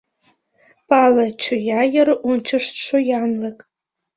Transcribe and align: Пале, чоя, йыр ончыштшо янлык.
Пале, 0.87 1.27
чоя, 1.43 1.81
йыр 1.93 2.09
ончыштшо 2.29 2.95
янлык. 3.21 3.59